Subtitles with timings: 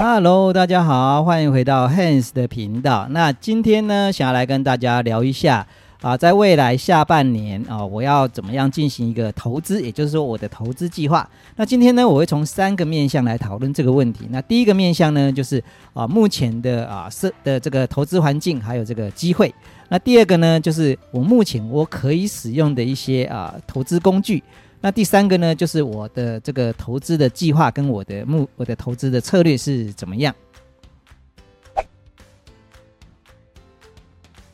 [0.00, 3.08] Hello，大家好，欢迎回到 Hans 的频道。
[3.10, 5.66] 那今天呢，想要来跟大家聊一下
[6.02, 11.28] 啊，在未来下半年啊，我要怎么样进行一个投资，也就是说我的投资计划。
[11.56, 14.28] 那今天呢，我会从三个面向来讨论这个问题。
[14.30, 15.60] 那第一个面向呢，就是
[15.94, 19.52] 啊，目前的啊是的这个投资环境还有这个机会。
[19.88, 24.44] 那第二个呢，就是我目前我可以使用的一些啊投资工具。
[24.80, 30.34] 那第三个呢，就是我的这个投资的计划跟我的目我的投资的策略是怎么样？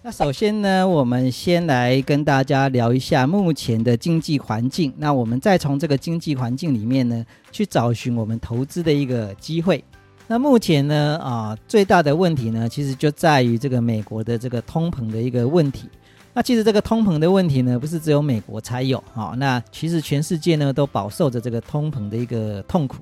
[0.03, 4.93] 那首先呢，我们先来跟大家聊一下目前的经济环境。
[4.98, 9.83] 那我们再从这个经济环境里面呢，去找寻我们投资的一个机会。
[10.27, 15.89] 那目前呢，啊，最大的问题呢，其实就在于这个美国的这个通膨的一个问题。
[16.37, 19.34] 那其实这个通膨的问题呢，不是只有美国才有啊。
[19.38, 22.97] 那其实全世界呢都饱受着这个通膨的一个痛苦。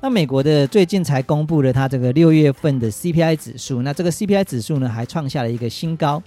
[0.00, 6.22] 那美国的最近才公布了它这个六月份的 CPI 指数，那这个 CPI 指数呢还创下了一个新高。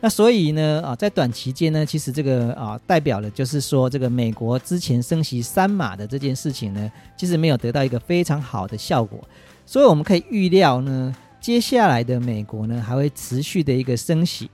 [0.00, 9.18] 那所以呢啊，在短期间呢，其实这个啊代表了就是说，这个美国之前升息三码的这件事情呢，其实没有得到一个非常好的效果。
[9.64, 14.50] 所以我们可以预料呢，接下来的美国呢还会持续的一个升息。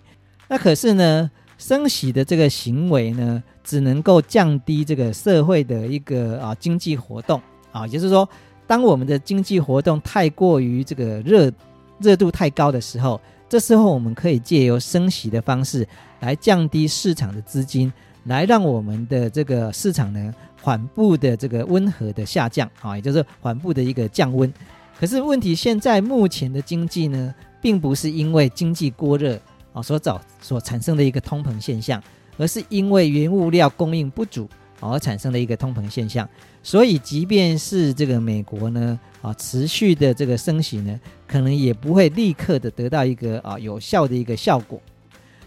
[0.50, 8.28] 那可是呢，升息的这个行为呢，只能够降低这个社会的一个啊经济活动啊，也就是说，
[8.66, 11.52] 当我们的经济活动太过于这个热
[12.00, 15.86] 热度太高的时候，这时候我们可以借由升息的方式
[16.18, 17.92] 来降低市场的资金，
[18.24, 24.52] 来让我们的这个市场呢缓步的这个温和的下降啊，也就是缓步的一个降温。
[24.98, 29.40] 可是问题现在目前的经济呢，并不是因为经济过热。
[29.72, 32.02] 啊，所造所产生的一个通膨现象，
[32.36, 34.48] 而是因为原物料供应不足
[34.80, 36.28] 而产生的一个通膨现象。
[36.62, 44.78] 所以，即便是这个美国呢，啊，持续的这个升息呢，可能也不会立刻的得到一个啊有效的一个效果。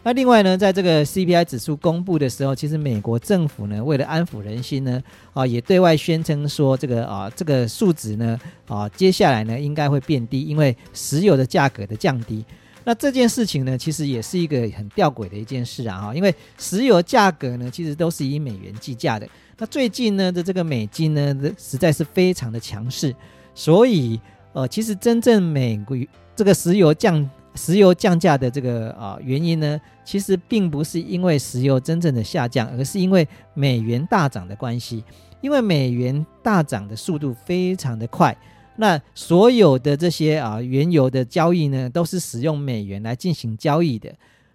[0.06, 5.02] 那另外呢，在这个 CPI 指数公布的时候，其实美国政府呢，为了安抚人心呢，
[5.34, 12.44] 啊，也对外宣称说，这个啊，这个数值呢，啊，接下来呢，应该会变低，因为石油的价格的降低。
[12.86, 19.28] 那这件事情呢，其实也是一个很吊诡的一件事啊，哈，因为石油价格呢，其实都是以美元计价的。
[19.58, 23.16] 那最近呢的这个美金呢，实在是非常的强势，
[23.56, 24.20] 所以
[24.52, 25.96] 呃，其实真正美国
[26.36, 35.04] 这个石油降石油降价的这个啊原因呢，其实并不是因为石油真正的下降，而是因为美元大涨的关系，
[35.40, 38.36] 因为美元大涨的速度非常的快。
[38.76, 44.12] 那所有的这些啊原油的交易呢，都是使用美元来进行交易的，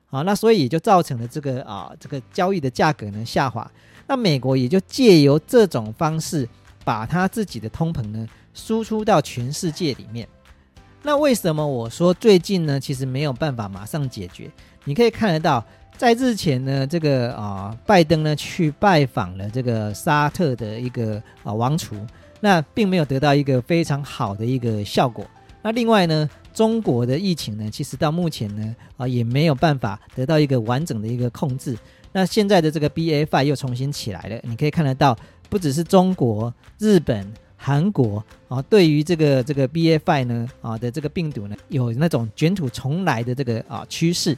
[0.06, 3.70] 好，那所以也就造成了这个啊这个交易的价格呢下滑。
[4.08, 6.48] 那美国也就借由这种方式，
[6.84, 10.26] 把它自己的通膨呢输出到全世界里面。
[11.02, 14.50] 那为什么我说最近呢，其实没有办法马上解决？
[14.84, 15.64] 你可以看得到，
[15.96, 21.94] 在日前呢，这个啊拜登呢去拜访了这个沙特的一个啊王储。
[22.40, 25.26] 那并没有得到一个非常好的一个效果。
[25.62, 31.76] 那另外呢，中国的疫情呢，其实到目前呢，啊也没有办法得到一个完整的一个控制。
[32.12, 35.16] 那现在的这个 B A five 又重新起来了，你可以看得到，
[35.50, 44.36] 不只是中国、日本、韩国啊，对于这个这个 B A five 呢啊的这个病毒呢，有那种卷土重来的这个啊趋势，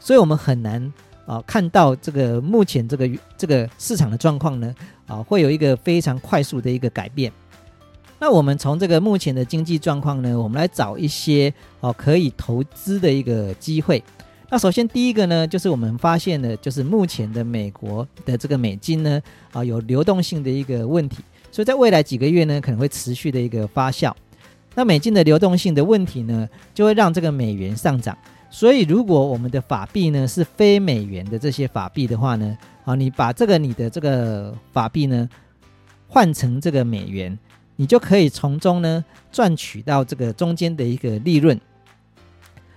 [0.00, 0.92] 所以我们很难。
[1.26, 4.74] 啊，看到这个目前这个这个市场的状况呢，
[5.06, 7.32] 啊，会有一个非常快速的一个改变。
[8.18, 14.02] 那我们从这个目前的经济状况呢，我们来找一些哦可以投资的一个机会。
[14.48, 19.20] 那首先第一个呢，就是我们发现的，就是目前的美国的这个美金呢，
[19.52, 21.18] 啊，有流动性的一个问题，
[21.50, 24.12] 所以在未来几个月呢，可能会持续的一个发酵。
[24.74, 28.16] 那美金的流动性的问题呢，就会让这个美元上涨。
[28.54, 35.26] 所以，如果我们的法币呢是非美元的这些法币的话呢，啊，你把这个你的这个法币呢
[36.06, 37.36] 换成这个美元，
[37.76, 39.02] 你就可以从中呢
[39.32, 41.58] 赚取到这个中间的一个利润。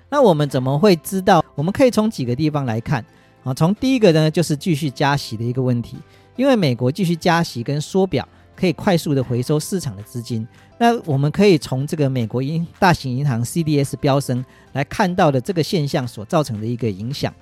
[0.10, 1.44] 那我们怎么会知道？
[1.56, 3.04] 我们可以从几个地方来看
[3.44, 3.54] 啊。
[3.54, 5.98] 从第一个呢，就是继续加息的一个问题，
[6.38, 8.25] 因为美国继续加息跟缩表，
[8.56, 10.48] 可以快速的回收市场的资金。
[10.78, 14.44] 那我们可以从这个美国银大型银行 CDS 飙升
[14.74, 17.34] 来看到的这个现象所造成的一个影响。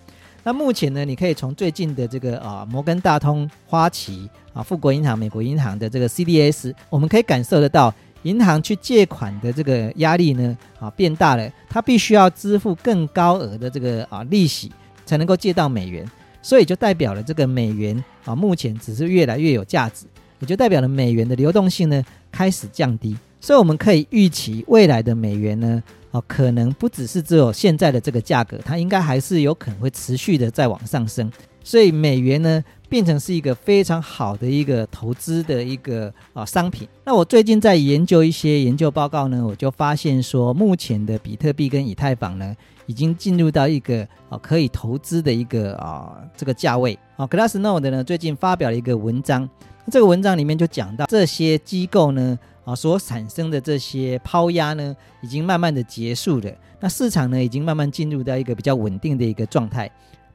[0.43, 7.93] 那目前呢，你可以从最近的这个啊摩根大通、花旗啊富国银行、美国银行的这个 CDS，我们可以感受得到，
[8.23, 14.69] 银行去借款的这个压力呢啊变大了，它必须要支付更高额的这个啊利息
[15.05, 16.05] 才能够借到美元，
[16.41, 20.05] 所以就代表了这个美元啊目前只是越来越有价值，
[20.43, 23.15] 也就代表了美元的流动性呢开始降低。
[23.39, 25.81] 所以我们可以预期未来的美元呢，
[26.11, 31.31] 哦，可能不只是只有现在的这个价格，它应该还是有可能会持续的再往上升。
[31.65, 36.87] 所以美元呢，变成是一个非常好的一个投资的一个啊商品。
[37.05, 42.55] 那我最近在研究一些研究报告呢，我就发现说，目前的比特币跟以太坊呢，
[42.85, 46.97] 已经进入到一个啊可以投资的一个啊这个价位。
[47.15, 49.49] 啊，Glassnode 呢最近发表了一个文章，
[49.91, 56.51] 这个文章里面就讲到这些机构呢啊所产生的这些抛压呢，已经慢慢的结束了。
[56.79, 59.89] 那市场呢，已经慢慢进入到一个比较稳定的一个状态。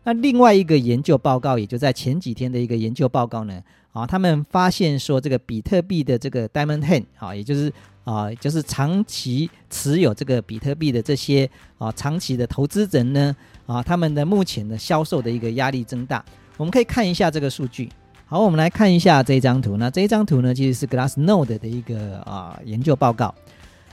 [0.04, 3.62] 那另外一个研究报告，也就在前几天的一个研究报告呢，
[3.92, 7.70] 啊，他们发现说，这个比特币的这个 Diamond Hand，啊，也就是
[8.04, 13.36] 啊，就是长期持有这个比特币的这些啊，长期的投资人呢，
[13.66, 16.24] 啊，他们的目前的销售的一个压力增大。
[16.56, 17.90] 我们可以看一下这个数据。
[18.28, 19.76] 好，我们来看一下这一张图。
[19.78, 23.34] 那这一张图呢，其实是 Glassnode 的一个啊研究报告。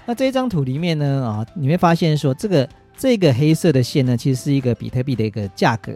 [0.06, 2.68] 那这一张图里面呢，啊，你会发现说这个。
[2.98, 5.92] 这个黑色的线呢，其实是一个比特币的一个价格。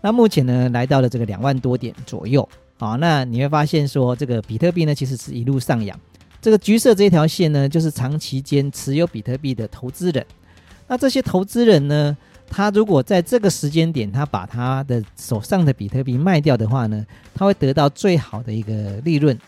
[0.00, 2.46] 那目前呢，来到了这个两万多点左右。
[2.76, 5.96] 好，那你会发现说，这个比特币呢，其实是一路上扬。
[6.42, 10.26] 这个橘色这条线呢，就是长期间持有比特币的投资人。
[10.88, 12.16] 那这些投资人呢，
[12.50, 19.38] 他如果在这个时间点，他把他的手上的比特币卖掉的话呢，他会得到最好的一个利润。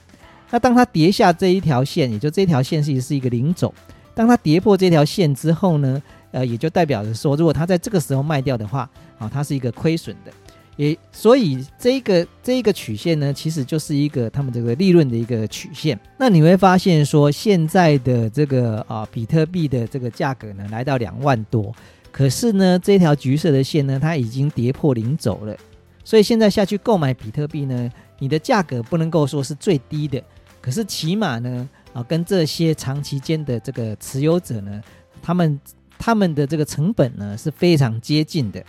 [0.50, 3.74] 那当他跌下这一条线，也就这条线其实是一个零轴。
[4.14, 6.02] 当他跌破这条线之后呢？
[6.32, 8.88] 呃，也就代表着说，如果它在这个时候卖掉的话，
[9.18, 10.32] 啊，它是一个亏损的，
[10.76, 16.00] 也所以这个这个曲线呢，其实就是一个他们这个利润的一个曲线。
[16.16, 21.70] 那你会发现说，现在的这个啊，比特币的这个价格呢，来到两万多，
[22.12, 25.56] 可是呢，这条橘色的线呢，它已经跌破零轴了，
[26.04, 30.22] 所以现在下去购买比特币呢，你的价格不能够说是最低的，
[30.60, 34.80] 可是起码呢，啊，跟这些长期间的这个持有者呢，
[35.20, 35.58] 他们。
[36.04, 38.60] 他们的这个成本呢是非常接近的，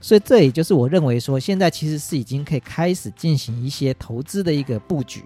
[0.00, 5.22] 所以这也就是我认为说，现在其实是已经可以开始进行一些投资的一个布局。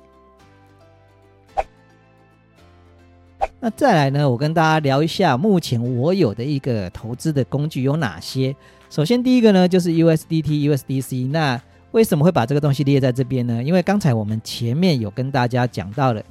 [3.60, 8.54] 那再来呢，我跟大家聊一下目前我有的一个投资的工具有哪些。
[8.88, 11.30] 首先第一个呢就是 USDT、USDC。
[11.30, 11.60] 那
[11.92, 13.62] 为什么会把这个东西列在这边呢？
[13.62, 16.22] 因为刚才我们前面有跟大家讲到了，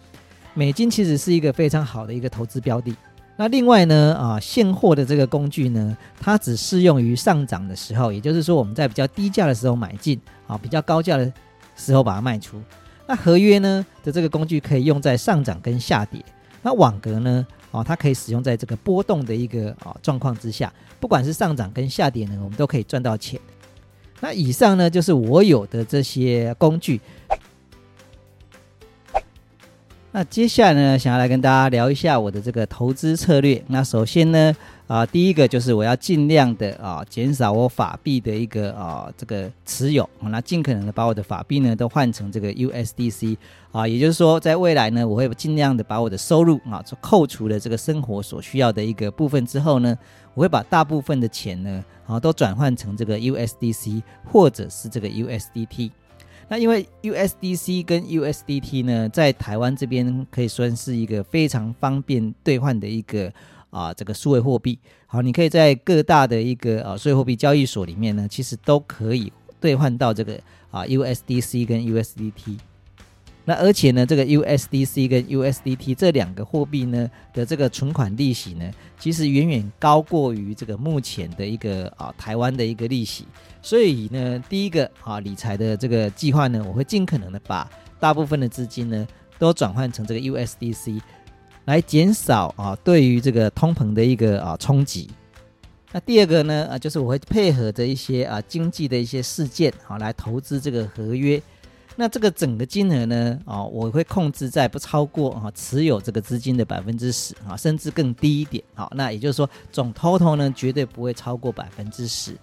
[0.53, 2.95] 美金其实是一个非常好的一个投资标的。
[3.35, 11.33] 那另外呢，啊，现货的这个工具呢，它只适用于上涨的时候，也就是说我们在比较低价的时候买进，啊，比较高价的
[11.75, 12.61] 时候把它卖出。
[13.07, 16.23] 那合约呢的这个工具可以用在上涨跟下跌。
[16.65, 23.39] 那网格呢，哦，它可以使用在这个波动的一个啊状况之下，不管是上涨跟下跌呢，我们都可以赚到钱。
[24.19, 26.99] 那以上呢就是我有的这些工具。
[30.11, 33.63] 那接下来呢，想要来跟大家聊一下我的这个投资策略。
[33.67, 34.51] 那首先呢，
[34.87, 43.35] 啊，第一个就是我要尽量的啊，减少我法币的一个啊这个持有，那尽可能的把我的法币呢都换成这个 USDC
[43.71, 49.97] 啊，也就是说，在未来呢，我会尽量的把我的收入啊，扣除了这个生活所需要的一个部分之后呢，
[50.35, 55.89] 我会把大部分的钱呢，啊，都转换成这个 USDC 或者是这个 USDT。
[56.47, 63.33] 那因为 USDC 跟 USDT 呢，在台湾这边可以算是一个非常方便兑换的一个
[63.75, 64.79] 啊这个数位货币。
[65.05, 70.39] 好，你可以在各大的一个啊数位货币交易所里面呢，其实都可以兑换到这个
[70.71, 72.57] 啊 USDC 跟 USDT。
[73.47, 83.27] 那而且呢，这个 USDC 跟 USDT 这两个货币呢的这个存款利息呢，其实远远高过于这个目前的一个啊台湾的一个利息。
[83.61, 89.07] 所以呢，第一个啊理财的这个计划呢，我会尽可能的把大部分的资金呢
[89.37, 90.99] 都转换成这个 USDC，
[91.65, 95.09] 来减少啊对于这个通膨的一个啊冲击。
[95.91, 101.41] 那第二个呢啊，就是我会配合着一些啊经济的一些事件啊来投资这个合约。
[101.95, 108.61] 那这个整个金额呢，啊，我会控制在不超过啊持有这个资金的百分之十啊，甚至更低一点。
[108.73, 112.35] 好，那也就是说总 total 呢绝对不会超过百分之十。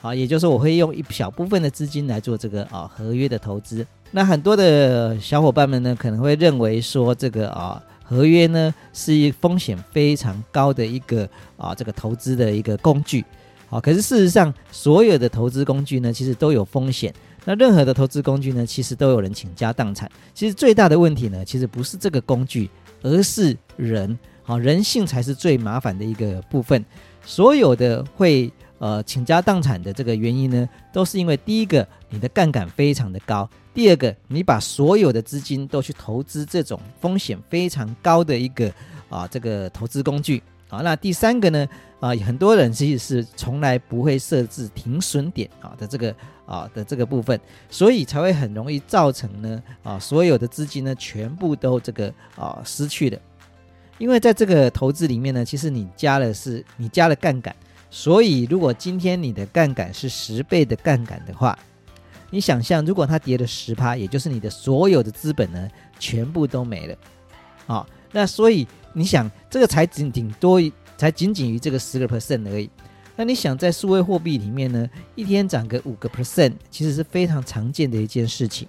[0.00, 3.84] 好，也就是说我会用一小部分的资金来做这个啊合约的投资。
[4.12, 13.24] 那很多的小伙伴们呢可能会认为说这个啊合约呢是一风险非常高的一个啊这个投资的一个工具。
[13.68, 17.14] 好，可是事实上所有的投资工具呢其实都有风险。
[17.44, 20.10] 那任何的投资工具呢，其实都有人倾家荡产。
[20.34, 22.68] 其实最大的问题呢，其实不是这个工具，
[23.00, 24.18] 而是人。
[24.42, 26.84] 好，人性才是最麻烦的一个部分。
[27.24, 38.70] 所有的会呃倾家荡产的这个原因呢，都是因为第一个，你的杠杆非常的高；第二个，你把所有的资金都去投资这种风险非常高的一个
[39.08, 40.42] 啊这个投资工具。
[40.68, 41.66] 啊，那第三个呢？
[41.98, 46.14] 啊，很多人其实是从来不会设置停损点啊的这个
[46.46, 47.38] 啊的这个部分，
[47.68, 53.18] 所以才会很容易造成呢啊所有的资金呢全部都这个啊失去了。
[53.98, 57.54] 因为在这个投资里面呢，其实你加了是你加了杠杆，
[57.90, 61.58] 所以如果今天你的杠杆是十倍的杠杆的话，
[62.30, 65.68] 你想象如果它跌了十趴，也就是你的所有的资本呢
[65.98, 66.96] 全部都没了
[67.66, 67.86] 啊。
[68.12, 70.60] 那所以你想，这个才仅顶多
[70.96, 72.70] 才仅仅于这个十个 percent 而已。
[73.16, 78.66] 那你想在数位货币里面呢，一天涨个五个 percent，其实是非常常见的一件事情。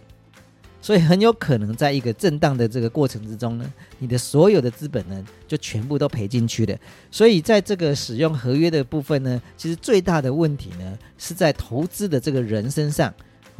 [0.84, 6.76] 所以很有可能在一个震荡的这个过程之中呢，你的所有的资本呢就全部都赔进去了。
[7.12, 13.14] 所以在这个使用合约的部分呢，其实最大的问题呢是在投资的这个人身上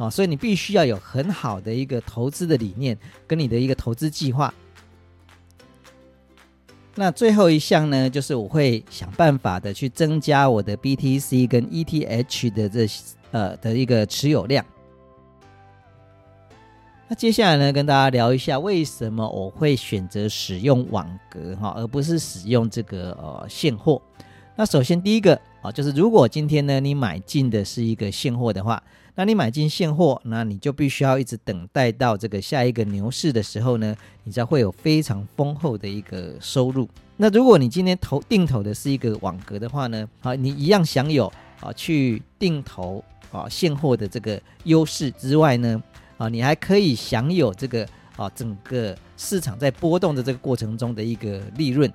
[0.04, 0.10] 啊。
[0.10, 4.52] 所以你必须要有很好的一个投资的理念跟你的一个投资计划。
[6.94, 12.86] 那最后一项呢，就是我会想办法的去增加我的 BTC 跟 ETH 的这
[13.30, 14.62] 呃的一个持有量。
[17.08, 24.02] 那接下来呢，跟大家聊一下为什么我会选择使用网格哈，而不是使用这个呃现货。
[24.54, 28.82] 那首先第一个啊，就是如果今天呢你买进的是一个现货的话。
[29.14, 36.88] 那你买进现货，那你就必须要一直等待到这个下一个牛市的时候呢，你才会有非常丰厚的一个收入。
[37.18, 45.82] 那如果你今天投定投的是一个网格的话呢，啊，你一样享有啊去定投啊现货的这个优势之外呢，
[46.16, 51.92] 啊，你还可以享有这个啊整个市场在波动的这个过程中的一个利润。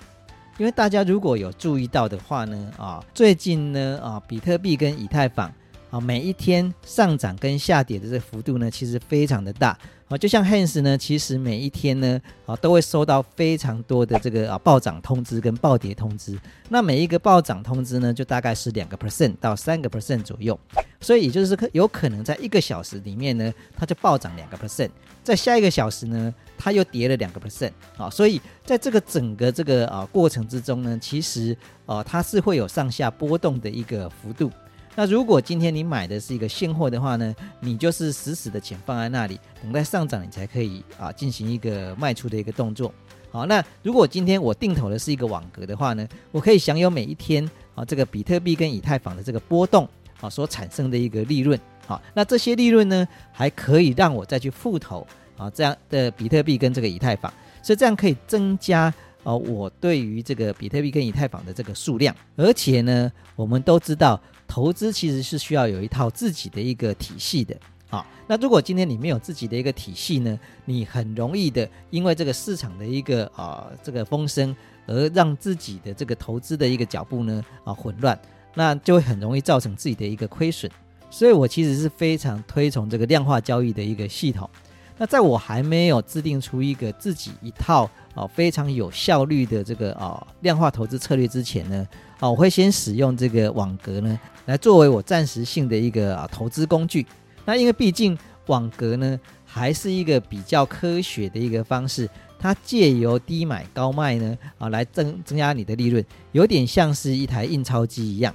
[0.59, 5.51] 因为大家如果有注意到的话呢，啊，最近呢啊比特币跟以太坊。
[5.89, 9.77] 啊，每一天上涨跟下跌的这个幅度呢，其实非常的大
[10.09, 10.17] 啊。
[10.17, 16.37] 就像 Hans 呢，其实每一天呢，啊，都会收到非常多的这个啊暴涨通知跟暴跌通知。
[16.67, 20.59] 那每一个暴涨通知呢，就大概是两个 percent 到三个 percent 左右。
[20.99, 24.89] 所以也就是可有可能在一个小时里面呢，它就暴涨两个 percent，
[25.23, 28.09] 在下一个小时呢，它又跌了两个 percent 啊。
[28.09, 34.51] 所以在这个整个这个啊过程之中呢，其实啊它是会有上下波动的一个幅度。
[34.99, 42.91] 那如果今天你买的是一个现货的话呢，你就是死死的钱放在那里，等待上涨，你才可以啊进行一个卖出的一个动作。
[43.29, 49.87] 好，那如果今天我定投的是一个网格的话呢，我可以享有每一天啊这个比特币跟以太坊的这个波动
[50.19, 51.59] 啊所产生的一个利润。
[51.85, 55.05] 好，那这些利润呢还可以让我再去复投
[55.37, 58.91] 啊这样的比特币跟这个以太坊，所以这样可以增加。
[59.23, 67.55] 哦，我对于这个比特币跟以太坊的这个数量，而且呢，我们都知道，投资其实是需要有一套自己的一个体系的。
[67.89, 74.53] 啊，那如果今天你没有自己的一个体系呢，你很容易的因为这个市场的一个啊这个风声，
[74.85, 78.19] 而让自己的这个投资的一个脚步呢啊混乱，
[78.53, 80.69] 那就会很容易造成自己的一个亏损。
[81.09, 84.49] 所以我其实是非常推崇这个量化交易的一个系统。
[84.97, 91.87] 那在我还没有制定出一个自己一套啊非常有效率的这个啊量化投资策略之前呢，
[92.19, 97.05] 啊我会先使用这个网格呢来作为我暂时性的一个啊投资工具。
[97.45, 108.33] 那因为毕竟网格呢还是一个比较科学的一个方式，它借由低买高卖呢啊来增增加你的利润，有点像是一台印钞机一样。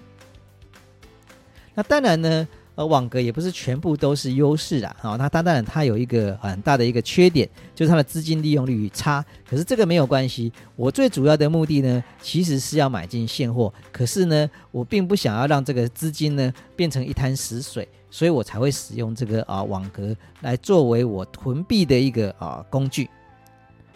[1.74, 2.48] 那当然呢。
[2.74, 9.24] 而网格也不是全部都是优势啊，好，那当然它有一个很大的一个缺点，就是它的资金利用率差。
[9.48, 13.72] 可是这个没有关系，我最主要的目的呢，其实是要买进现货。
[13.92, 23.08] 可是呢，我并不想要让这个资金呢变成一滩死水，所以我才会使用这个啊网格来作为我囤币的一个啊工具。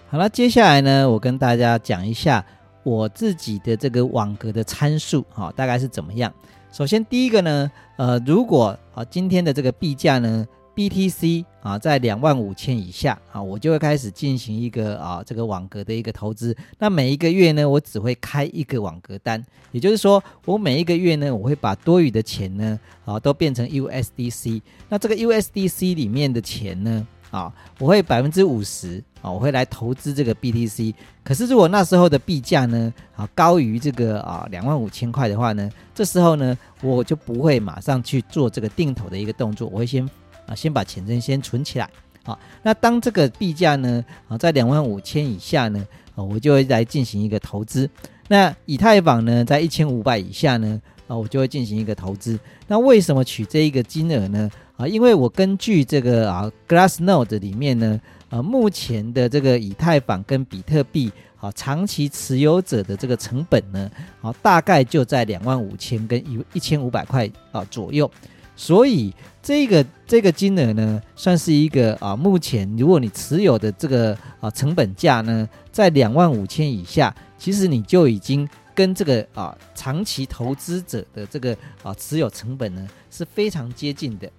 [0.09, 2.45] 好了，接下来呢，我跟大家讲一下
[2.83, 6.33] 我自己的这个网格的参数，哈，大概是怎么样。
[6.73, 16.55] 首先，第一个呢，呃，如果啊今天的这个币价呢，BTC 啊在两万五千以下啊，我就会开始进行一个啊这个网格的一个投资。
[16.79, 19.43] 那每一个月呢，我只会开一个网格单，
[19.73, 24.61] 也就是说，我每一个月呢，我会把多余的钱呢啊都变成 USDC。
[24.91, 27.07] 那这个 USDC 里面的钱呢？
[27.37, 30.95] 啊，我会百分之五十啊，我会来投资这个 BTC。
[31.23, 40.09] 可是如果那时候的币价呢，啊高于这个啊两万五千块的话呢，这时候呢，我就不会马上去做这个定投的一个动作，我会先
[40.47, 41.87] 啊先把钱先先存起来。
[42.25, 47.89] 啊，那当这个币价呢啊在两万五千以下呢，啊我就会来进行一个投资。
[48.29, 52.41] 那以太坊呢在一千五百以下呢，啊我就会进行一个投资。
[52.67, 54.51] 那为什么取这一个金额呢？
[54.77, 63.91] 啊，因为我根据这个啊，Glassnode 里面呢，呃目前的这个以太坊跟比特币啊长期持有者的这个成本呢，
[64.21, 68.11] 啊大概就在两万五千跟一一千五百块啊左右。
[68.55, 84.31] 所以这个这个金额呢，算是一个啊，目前如果你持有的这个啊成本价呢，在两万五千以下，其实你就已经跟这个啊长期投资者的这个啊持有成本呢是非常接近的。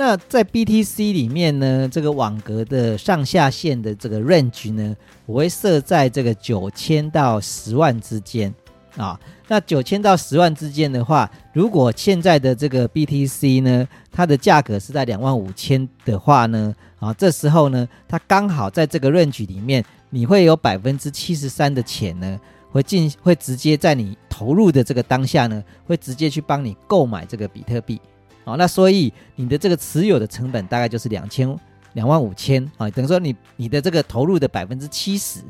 [0.00, 8.50] 那在 BTC 里面呢，这个网格的上下限的这个 range 呢，我会设在这个九千到十万之间。
[8.96, 22.40] 啊，那九千到十万之间的话，如果现在的这个 BTC 呢，它的价格是在两万五千的话呢，啊，这时候呢，它刚好在这个 range 里面，你会有百分之七十三的钱呢，
[22.70, 28.00] 会进会直接在你投入的这个当下呢，会直接去帮你购买这个比特币，
[28.44, 31.58] 啊，那所以你的这个持有的成本大概就是两千
[31.92, 35.40] 两万五千啊，等于说你你的这个投入的百分之七十。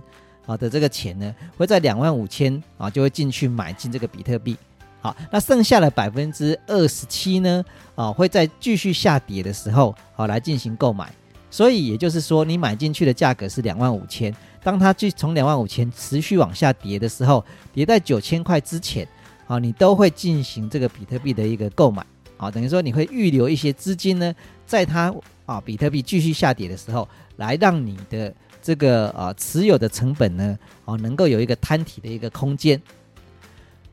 [0.46, 4.56] 好的，这个钱呢会在两万五千啊，就会进去买进这个比特币。
[5.00, 11.12] 好，那剩下的百分之二十七呢啊，会在继续下跌的时候好来进行购买。
[11.50, 19.06] 所以也就是说，你买进去的价格是两万五千，当它去从两万五千持续往下跌的时候，跌在九千块之前
[19.46, 22.04] 啊，你都会进行这个比特币的一个购买。
[22.40, 27.06] 啊，等于说你会预留一些资金呢，在它啊比特币继续下跌的时候，
[27.36, 28.32] 来让你的。
[28.62, 32.78] 这个啊持有的成本呢，哦能够有一个摊体的一个空间。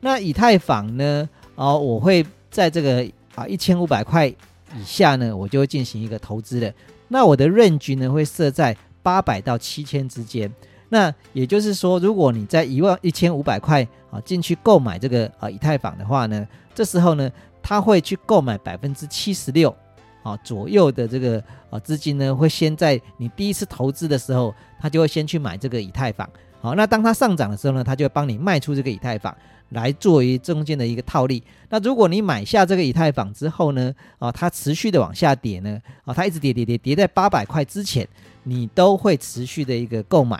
[0.00, 3.02] 那以太坊呢，哦我会在这个
[3.34, 6.72] 啊一千五百块以下呢，我就会进行一个投资的。
[7.08, 10.52] 那我的润局呢会设在八百到七千之间。
[10.90, 17.32] 那也就是说，如果你在一万一千五百块啊进去购买这个啊以太坊的话呢，这时候呢，
[17.68, 19.74] 他会去购买百分之七十六。
[20.22, 26.28] 啊，左右的这个啊资金呢，会先在你第一次投资的时候，他就会先去买这个以太坊。
[26.60, 29.34] 好，那当它上涨的时候呢，他就会帮你卖出这个以太坊，
[29.70, 31.42] 来作为中间的一个套利。
[31.68, 38.06] 那如果你买下这个以太坊之后呢，啊，它持续的往下跌呢，啊，它一直跌跌跌跌在八百块之前，
[38.42, 40.38] 你都会持续的一个购买。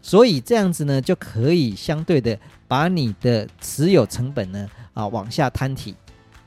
[0.00, 5.94] 所以这样子呢，就可以相对的把你的持有成本呢，啊，往下摊提。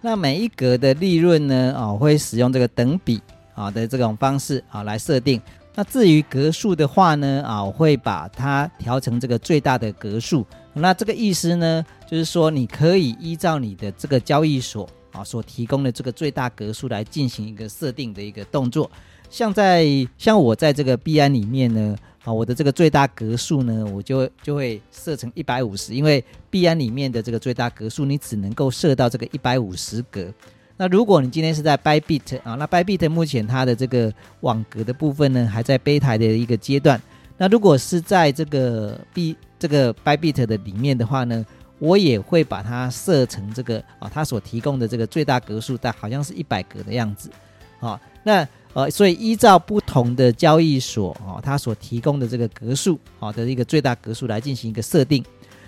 [0.02, 1.74] 那每一格的利润呢？
[1.78, 3.22] 啊，会使用这个等比
[3.54, 5.40] 啊的这种方式啊来设定。
[5.76, 7.44] 那至于格数的话呢？
[7.46, 10.46] 啊，我会把它调成这个最大的格数。
[10.74, 18.90] 那这个意思呢，就是说你可以依照你的这个交易所啊所提供的这个最大格数来进行一个设定的一个动作。
[19.30, 19.86] 像在
[20.18, 21.96] 像我在这个币安里面呢。
[22.24, 30.32] 啊，我的这个最大格数呢，我就就会设成一百五十，因为币安里面的这个最大格数，你只能够设到这个一百五十格。
[30.78, 37.02] 那如果你今天是在 Bybit 啊，那 Bybit 目前它的这个网格的部分呢，还在备台的一个阶段。
[37.38, 41.44] 那如果是在这个 B 这个 Bybit 的里面的话呢，
[41.80, 47.32] 我也会把它设成这个啊，它所提供的这个最大格数，但好像是一百格的样子。
[47.80, 48.48] 好，那。
[48.74, 55.22] 呃，所以依照不同的交易所哦，它所提供的这个格数好的一个最大格数来进行一个设定。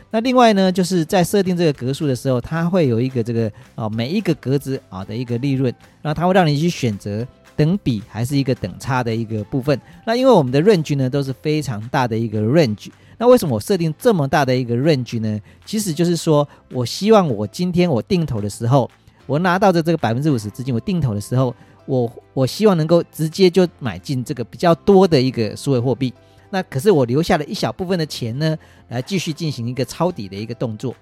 [0.09, 9.77] 那另外呢，就是在设定这个格数的时候，它会有一个这个啊每一个格子啊的一个利润，那它会让你去选择等比还是一个等差的一个部分。
[10.05, 15.37] 那因为我们的 range 呢都是非常大的一个 range，那为什么我设定这么大的一个 range 呢？
[15.65, 18.89] 其实就是说我希望我今天我定投的时候，
[19.25, 21.53] 我拿到的这个百分之五十资金，我定投的时候。
[21.85, 26.13] 我我希望能够直接就买进这个比较多的一个数位货币，
[26.49, 28.57] 那可是我留下了一小部分的钱呢，
[28.89, 30.95] 来继续进行一个抄底的一个动作，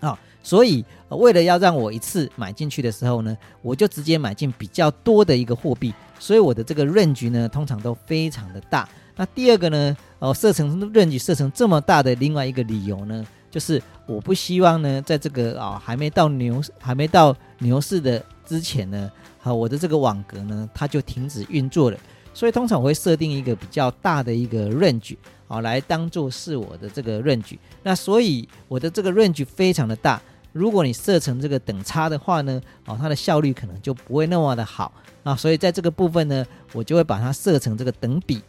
[0.00, 8.88] 啊，所以为了要让我一次买进去的时候呢，我就直接买进比较多的一个货币，所以我的这个润局呢，通常都非常的大。
[9.16, 19.10] 那第二个呢，哦，设成润局设成这么大的另外一个理由呢，就是我不希望呢，在这个啊还没到牛还没到牛市的之前呢。
[19.40, 21.98] 好，我的这个网格呢，它就停止运作了。
[22.34, 27.56] 所以通常我会设定一个比较大的一个 range，好，来当做是我的这个 range。
[27.84, 30.20] 那所以我的这个 range 非常的大。
[30.52, 35.36] 如果你设成这个等差的话呢，哦，它的效率可能就不会那么的好啊。
[35.36, 38.42] 所以在这个部分呢，我就会把它设成这个等比。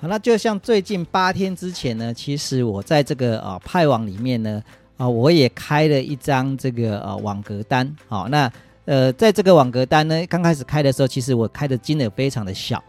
[0.00, 4.62] 好，那就像最近八天之前呢，其实我在这个啊派网里面呢，
[4.96, 7.96] 啊，我也开了一张这个呃网格单。
[8.08, 8.50] 好，那。
[8.84, 12.82] 呃，在这个网格单呢，刚开始开的时候，其实我开的金额非常的小。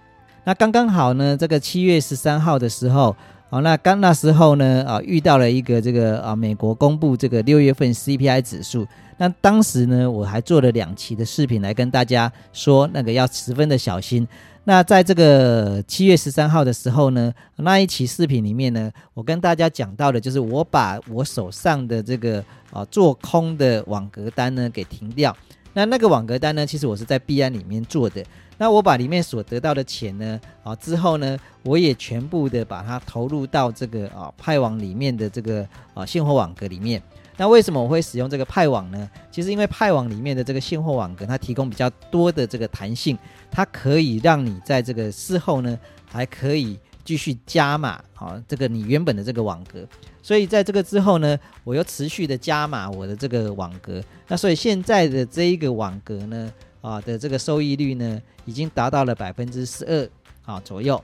[0.44, 3.16] 那刚刚好呢，这个七月十三号的时候，
[3.50, 8.88] 好，那刚那时候呢，啊，遇到了一个这个啊，美国公布这个六月份 CPI 指数。
[9.18, 14.28] 那当时呢，我还做了两期的视频来跟大家说，那个要十分的小心。
[14.64, 25.36] 那在这个七月十三号的时候呢，那一期视频里面呢，我跟大家讲到的就是我把我手上的这个啊做空的网格单呢给停掉。
[25.74, 28.24] 那那个网格单呢，其实我是在币安里面做的。
[28.58, 37.02] 那我把里面所得到的钱呢，啊之后呢，我也全部的把它投入到这个啊派网里面的这个啊现货网格里面。
[37.38, 39.10] 那为什么我会使用这个派网呢？
[39.32, 43.18] 其实因为派网里面的这个现货网格，它提供比较多的这个弹性，
[43.50, 46.78] 它可以让你在这个事后呢，还可以
[47.12, 49.86] 继续加码，好，这个你原本的这个网格。
[50.22, 54.02] 所以在这个之后呢，我又持续的加码我的这个网格。
[54.30, 60.10] 那所以现在的这一个网格呢，啊的这个收益率呢，已经达到了百分之十二
[60.46, 61.04] 啊左右。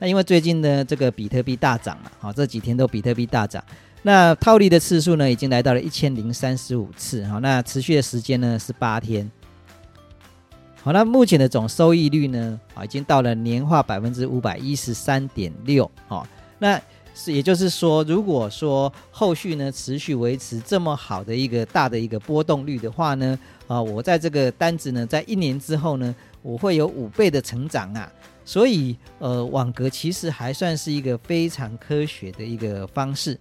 [0.00, 3.62] 那因为最近呢，这个比特币大涨嘛，好，这几天都比特币大涨。
[4.02, 9.30] 那套利的次数呢，已经来到了一千零三十五次，好，那持续的时间呢是八天，
[10.86, 16.24] 好，那目前的总收益率呢，啊，已经到了年化百分之五百一十三点六，好，
[16.60, 16.80] 那
[17.12, 28.08] 是也就是说，如果说后续呢持续维持这么好的一个大的一个波动率的话呢，啊，我在这个单子呢，在一年之后呢，我会有五倍的成长啊，
[28.44, 33.36] 所以呃，网格其实还算是一个非常科学的一个方式。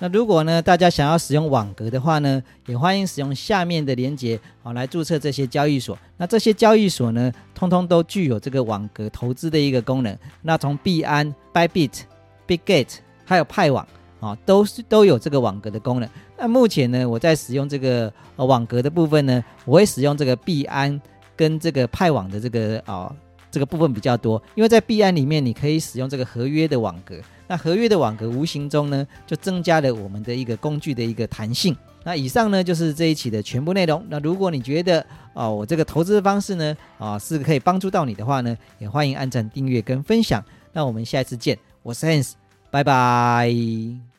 [0.00, 5.96] 那如果呢，大家想要使用网格的话呢，也欢迎使用下面的连接好来注册这些交易所。
[6.16, 10.18] 那这些交易所呢，通通都具有这个网格投资的一个功能。
[10.42, 12.00] 那从币安、Bybit、
[12.46, 13.86] Bitgate 还有派网
[14.20, 16.08] 啊，都是都有这个网格的功能。
[16.36, 21.00] 那目前呢，我在使用这个呃网格的部分呢，我会使用这个币安
[21.36, 23.14] 跟这个派网的这个啊
[23.54, 27.14] 这个部分比较多，因为在币安里面你可以使用这个合约的网格。
[27.46, 31.76] 那合约的网格无形中呢，就增加了我们的一个工具的一个弹性。
[32.02, 34.04] 那以上呢就是这一期的全部内容。
[34.08, 40.42] 那如果你觉得啊我这个投资的方式呢啊是可以帮助到你的话呢，也欢迎按赞、订阅跟分享。
[40.72, 42.32] 那我们下一次见，我是 Hans，
[42.72, 44.13] 拜拜。